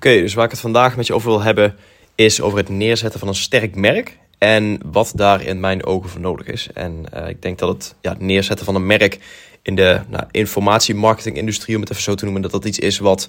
[0.00, 1.76] Oké, dus waar ik het vandaag met je over wil hebben,
[2.14, 4.18] is over het neerzetten van een sterk merk.
[4.38, 6.68] En wat daar in mijn ogen voor nodig is.
[6.74, 9.18] En uh, ik denk dat het, ja, het neerzetten van een merk
[9.62, 13.28] in de nou, informatiemarketingindustrie, om het even zo te noemen, dat dat iets is wat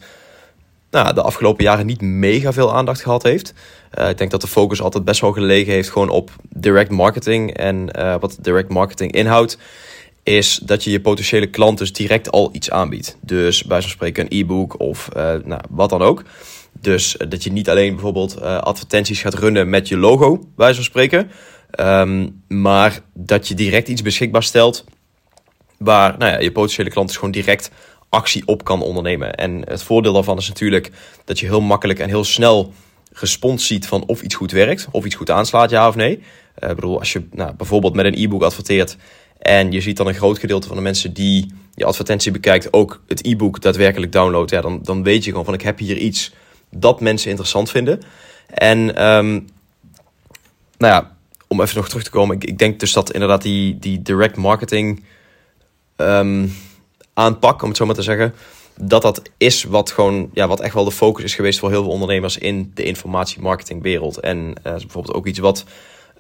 [0.92, 3.54] nou, de afgelopen jaren niet mega veel aandacht gehad heeft.
[4.00, 7.54] Uh, ik denk dat de focus altijd best wel gelegen heeft gewoon op direct marketing.
[7.54, 9.58] En uh, wat direct marketing inhoudt,
[10.24, 13.18] is dat je je potentiële klant dus direct al iets aanbiedt.
[13.22, 15.10] Dus bij spreken een e-book of
[15.44, 16.24] nou, wat dan ook.
[16.82, 21.32] Dus dat je niet alleen bijvoorbeeld advertenties gaat runnen met je logo, bij zo'n spreken.
[21.80, 24.86] Um, maar dat je direct iets beschikbaar stelt
[25.78, 27.72] waar nou ja, je potentiële klant dus gewoon direct
[28.10, 29.36] actie op kan ondernemen.
[29.36, 30.92] En het voordeel daarvan is natuurlijk
[31.26, 32.74] dat je heel makkelijk en heel snel
[33.14, 36.18] respons ziet van of iets goed werkt, of iets goed aanslaat, ja of nee.
[36.64, 38.98] Uh, ik bedoel, als je nou, bijvoorbeeld met een e-book adverteert
[39.38, 43.02] en je ziet dan een groot gedeelte van de mensen die je advertentie bekijkt ook
[43.08, 46.34] het e-book daadwerkelijk downloadt, ja, dan, dan weet je gewoon van ik heb hier iets
[46.72, 48.02] dat mensen interessant vinden.
[48.48, 49.48] En um,
[50.78, 51.16] nou ja,
[51.48, 54.36] om even nog terug te komen, ik, ik denk dus dat inderdaad die, die direct
[54.36, 55.04] marketing
[55.98, 56.54] um,
[57.14, 58.34] aanpak, om het zo maar te zeggen.
[58.76, 61.84] Dat dat is wat gewoon, ja, wat echt wel de focus is geweest voor heel
[61.84, 64.20] veel ondernemers in de informatiemarketingwereld.
[64.20, 65.66] En uh, is bijvoorbeeld ook iets wat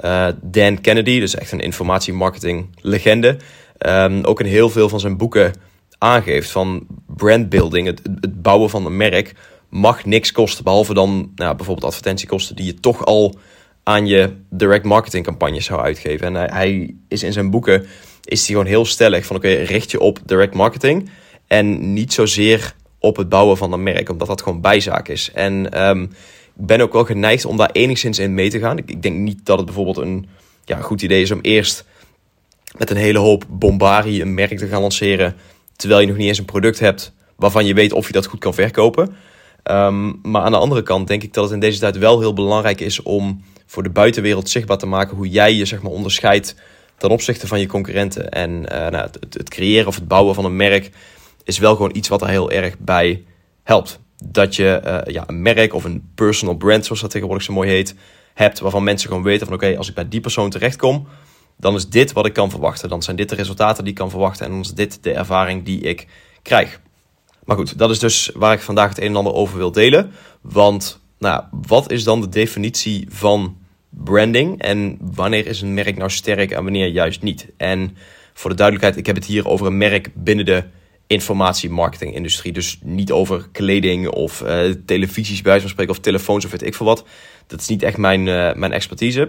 [0.03, 3.37] uh, Dan Kennedy, dus echt een informatiemarketing legende,
[3.77, 5.53] um, ook in heel veel van zijn boeken
[5.97, 9.33] aangeeft van brandbuilding, het, het bouwen van een merk,
[9.71, 10.63] mag niks kosten.
[10.63, 13.35] Behalve dan nou, bijvoorbeeld advertentiekosten die je toch al
[13.83, 16.35] aan je direct marketing campagnes zou uitgeven.
[16.35, 17.85] En hij, is in zijn boeken
[18.23, 21.09] is hij gewoon heel stellig van oké, richt je op direct marketing
[21.47, 25.31] en niet zozeer op het bouwen van een merk, omdat dat gewoon bijzaak is.
[25.33, 26.03] En um,
[26.57, 28.77] ik ben ook wel geneigd om daar enigszins in mee te gaan.
[28.77, 30.27] Ik, ik, denk niet dat het bijvoorbeeld een
[30.65, 31.85] ja, goed idee is om eerst
[32.77, 35.35] met een hele hoop bombarie een merk te gaan lanceren,
[35.75, 38.39] terwijl je nog niet eens een product hebt waarvan je weet of je dat goed
[38.39, 39.15] kan verkopen.
[39.63, 42.33] Um, maar aan de andere kant denk ik dat het in deze tijd wel heel
[42.33, 46.55] belangrijk is om voor de buitenwereld zichtbaar te maken hoe jij je zeg maar, onderscheidt
[46.97, 48.29] ten opzichte van je concurrenten.
[48.29, 50.89] En uh, nou, het, creëren of het bouwen van een merk
[51.43, 53.23] is wel gewoon iets wat daar heel erg bij
[53.63, 53.99] helpt.
[54.23, 57.69] Dat je uh, ja, een merk of een personal brand, zoals dat tegenwoordig zo mooi
[57.69, 57.95] heet,
[58.33, 58.59] hebt.
[58.59, 61.07] Waarvan mensen gewoon weten van oké, als ik bij die persoon terechtkom,
[61.57, 62.89] dan is dit wat ik kan verwachten.
[62.89, 64.45] Dan zijn dit de resultaten die ik kan verwachten.
[64.45, 66.07] En dan is dit de ervaring die ik
[66.41, 66.79] krijg.
[67.43, 70.11] Maar goed, dat is dus waar ik vandaag het een en ander over wil delen.
[70.41, 73.57] Want nou, wat is dan de definitie van
[73.89, 77.47] branding en wanneer is een merk nou sterk en wanneer juist niet.
[77.57, 77.97] En
[78.33, 80.63] voor de duidelijkheid, ik heb het hier over een merk binnen de
[81.07, 82.53] informatiemarketingindustrie.
[82.53, 86.75] Dus niet over kleding of uh, televisies bij van spreken of telefoons of weet ik
[86.75, 87.05] veel wat.
[87.47, 89.21] Dat is niet echt mijn, uh, mijn expertise.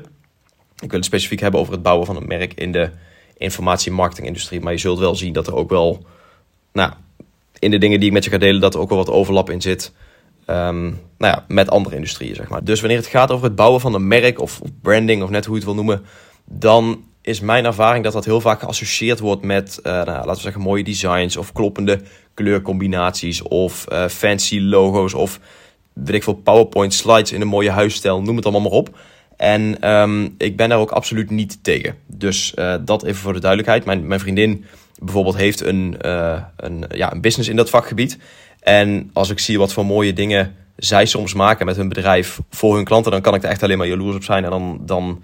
[0.79, 2.91] Ik wil het specifiek hebben over het bouwen van een merk in de
[3.37, 4.61] informatiemarketingindustrie.
[4.61, 6.07] Maar je zult wel zien dat er ook wel,
[6.73, 6.93] nou,
[7.63, 9.51] in de dingen die ik met je ga delen, dat er ook wel wat overlap
[9.51, 9.93] in zit.
[10.47, 12.65] Um, nou ja, met andere industrieën, zeg maar.
[12.65, 15.55] Dus wanneer het gaat over het bouwen van een merk of, branding of net hoe
[15.55, 16.05] je het wil noemen,
[16.45, 20.41] dan is mijn ervaring dat dat heel vaak geassocieerd wordt met, uh, nou, laten we
[20.41, 22.01] zeggen, mooie designs of kloppende
[22.35, 25.41] kleurcombinaties of uh, fancy logo's of
[25.93, 28.99] weet ik veel, PowerPoint slides in een mooie huisstijl, noem het allemaal maar op.
[29.37, 31.95] En um, ik ben daar ook absoluut niet tegen.
[32.07, 33.85] Dus uh, dat even voor de duidelijkheid.
[33.85, 34.65] Mijn, mijn vriendin
[35.05, 35.97] bijvoorbeeld heeft een,
[36.57, 38.19] een, ja, een business in dat vakgebied.
[38.61, 42.75] En als ik zie wat voor mooie dingen zij soms maken met hun bedrijf voor
[42.75, 44.45] hun klanten, dan kan ik er echt alleen maar jaloers op zijn.
[44.45, 45.23] En dan, dan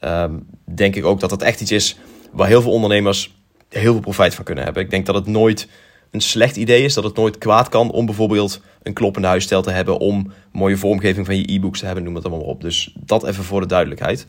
[0.00, 1.98] um, denk ik ook dat het echt iets is
[2.32, 4.82] waar heel veel ondernemers heel veel profijt van kunnen hebben.
[4.82, 5.68] Ik denk dat het nooit
[6.10, 9.70] een slecht idee is, dat het nooit kwaad kan om bijvoorbeeld een kloppende huisstijl te
[9.70, 12.60] hebben, om mooie vormgeving van je e-books te hebben, noem het allemaal op.
[12.60, 14.26] Dus dat even voor de duidelijkheid.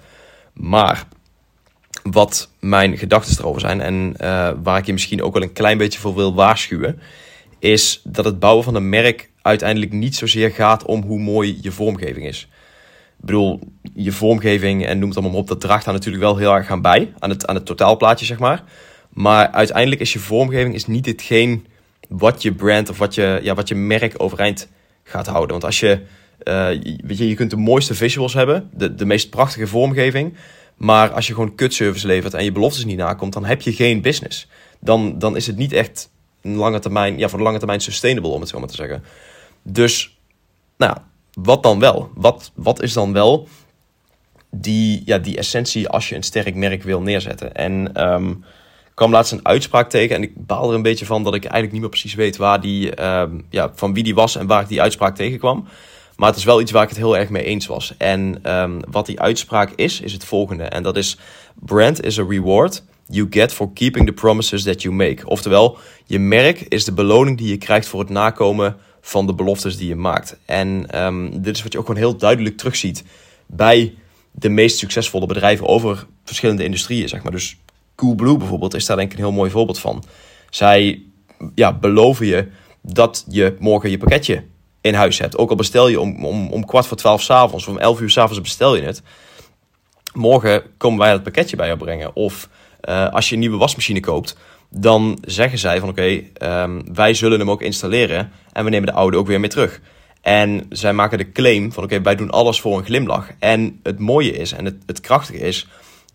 [0.53, 1.07] Maar
[2.03, 5.77] wat mijn gedachten erover zijn en uh, waar ik je misschien ook wel een klein
[5.77, 7.01] beetje voor wil waarschuwen,
[7.59, 11.71] is dat het bouwen van een merk uiteindelijk niet zozeer gaat om hoe mooi je
[11.71, 12.47] vormgeving is.
[13.19, 13.59] Ik bedoel,
[13.93, 16.81] je vormgeving en noem het allemaal op, dat draagt daar natuurlijk wel heel erg aan
[16.81, 18.63] bij, aan het, aan het totaalplaatje zeg maar.
[19.09, 21.65] Maar uiteindelijk is je vormgeving is niet hetgeen
[22.07, 24.67] wat je brand of wat je, ja, wat je merk overeind
[25.03, 25.51] gaat houden.
[25.51, 25.99] Want als je,
[26.43, 26.67] uh,
[27.03, 30.33] weet je, je kunt de mooiste visuals hebben, de, de meest prachtige vormgeving,
[30.81, 34.01] maar als je gewoon kutservice levert en je beloftes niet nakomt, dan heb je geen
[34.01, 34.47] business.
[34.79, 36.11] Dan, dan is het niet echt
[36.41, 39.03] lange termijn, ja, voor de lange termijn sustainable, om het zo maar te zeggen.
[39.63, 40.17] Dus,
[40.77, 40.97] nou,
[41.33, 42.09] wat dan wel?
[42.15, 43.47] Wat, wat is dan wel
[44.49, 47.55] die, ja, die essentie als je een sterk merk wil neerzetten?
[47.55, 48.29] En um,
[48.85, 51.43] ik kwam laatst een uitspraak tegen en ik baal er een beetje van dat ik
[51.43, 54.61] eigenlijk niet meer precies weet waar die, um, ja, van wie die was en waar
[54.61, 55.67] ik die uitspraak tegenkwam.
[56.21, 57.93] Maar het is wel iets waar ik het heel erg mee eens was.
[57.97, 60.63] En um, wat die uitspraak is, is het volgende.
[60.63, 61.17] En dat is:
[61.55, 65.27] brand is a reward you get for keeping the promises that you make.
[65.27, 69.77] Oftewel, je merk is de beloning die je krijgt voor het nakomen van de beloftes
[69.77, 70.37] die je maakt.
[70.45, 73.03] En ehm, dit is wat je ook gewoon heel duidelijk terugziet
[73.45, 73.95] bij
[74.31, 77.31] de meest succesvolle bedrijven over verschillende industrieën, zeg maar.
[77.31, 77.57] Dus
[77.95, 80.03] Coolblue bijvoorbeeld is daar denk ik een heel mooi voorbeeld van.
[80.49, 81.01] Zij
[81.55, 82.47] ja, beloven je
[82.81, 84.43] dat je morgen je pakketje
[84.81, 85.37] in huis hebt.
[85.37, 88.09] Ook al bestel je om, om, om kwart voor twaalf s'avonds of om elf uur
[88.09, 89.01] s'avonds bestel je het.
[90.13, 92.15] Morgen komen wij het pakketje bij jou brengen.
[92.15, 92.49] Of
[92.89, 94.37] uh, als je een nieuwe wasmachine koopt,
[94.69, 98.93] dan zeggen zij van oké, um, wij zullen hem ook installeren en we nemen de
[98.93, 99.81] oude ook weer mee terug.
[100.21, 103.29] En zij maken de claim van oké, wij doen alles voor een glimlach.
[103.39, 105.67] En het mooie is en het, het krachtige is,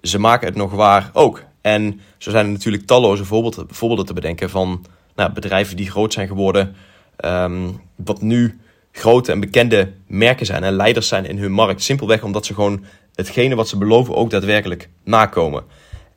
[0.02, 1.42] ze maken het nog waar ook.
[1.60, 4.84] En zo zijn er natuurlijk talloze voorbeelden, voorbeelden te bedenken van
[5.14, 6.76] nou, bedrijven die groot zijn geworden,
[7.24, 8.58] um, wat nu
[8.92, 11.82] grote en bekende merken zijn en leiders zijn in hun markt.
[11.82, 12.84] Simpelweg omdat ze gewoon
[13.14, 15.64] hetgene wat ze beloven ook daadwerkelijk nakomen.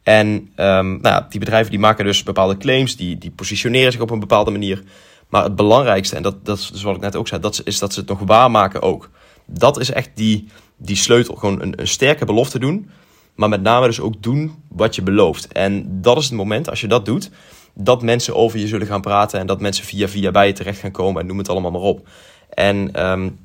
[0.04, 4.10] En um, nou die bedrijven die maken dus bepaalde claims, die, die positioneren zich op
[4.10, 4.84] een bepaalde manier.
[5.30, 7.94] Maar het belangrijkste, en dat, dat is wat ik net ook zei, dat is dat
[7.94, 9.10] ze het nog waarmaken ook.
[9.46, 10.48] Dat is echt die,
[10.78, 11.36] die sleutel.
[11.36, 12.90] Gewoon een, een sterke belofte doen,
[13.36, 15.48] maar met name dus ook doen wat je belooft.
[15.48, 17.30] En dat is het moment, als je dat doet,
[17.74, 20.80] dat mensen over je zullen gaan praten en dat mensen via via bij je terecht
[20.80, 22.07] gaan komen en noem het allemaal maar op.
[22.50, 23.39] En um,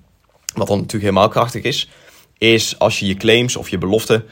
[0.55, 1.91] wat dan natuurlijk helemaal krachtig is,
[2.38, 4.25] is als je je claims of je beloften,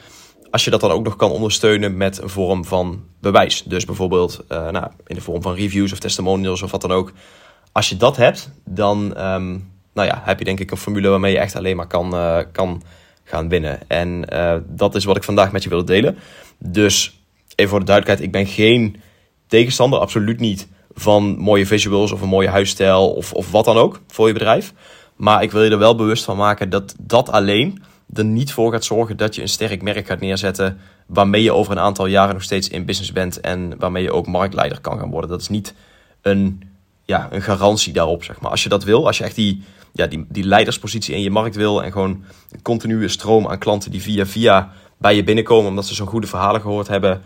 [0.51, 3.63] als je dat dan ook nog kan ondersteunen met een vorm van bewijs.
[3.65, 7.11] Dus bijvoorbeeld uh, nou, in de vorm van reviews of testimonials of wat dan ook.
[7.71, 11.31] Als je dat hebt, dan um, nou ja, heb je denk ik een formule waarmee
[11.31, 12.83] je echt alleen maar kan, uh, kan
[13.23, 13.79] gaan winnen.
[13.89, 16.17] En uh, dat is wat ik vandaag met je wilde delen.
[16.57, 17.19] Dus
[17.55, 19.01] even voor de duidelijkheid, ik ben geen
[19.53, 23.99] tegenstander, absoluut niet, van mooie visuals of een mooie huisstijl of, of wat dan ook
[24.07, 24.73] voor je bedrijf.
[25.15, 27.83] Maar ik wil je er wel bewust van maken dat dat alleen
[28.13, 30.77] er niet voor gaat zorgen dat je een sterk merk gaat neerzetten.
[31.07, 34.27] waarmee je over een aantal jaren nog steeds in business bent en waarmee je ook
[34.27, 35.29] marktleider kan gaan worden.
[35.29, 35.73] Dat is niet
[36.21, 36.63] een,
[37.05, 38.51] ja, een garantie daarop, zeg maar.
[38.51, 41.55] Als je dat wil, als je echt die, ja, die, die leiderspositie in je markt
[41.55, 45.85] wil en gewoon een continue stroom aan klanten die via via bij je binnenkomen omdat
[45.85, 47.21] ze zo'n goede verhalen gehoord hebben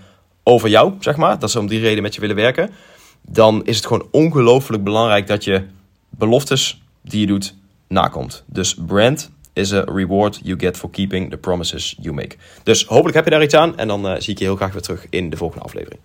[0.48, 2.70] over jou, zeg maar, dat ze om die reden met je willen werken,
[3.22, 5.64] dan is het gewoon ongelooflijk belangrijk dat je
[6.10, 7.56] beloftes die je doet
[7.88, 8.44] nakomt.
[8.46, 12.36] Dus brand is a reward you get for keeping the promises you make.
[12.64, 14.72] Dus hopelijk heb je daar iets aan en dan uh, zie ik je heel graag
[14.72, 16.02] weer terug in de volgende aflevering.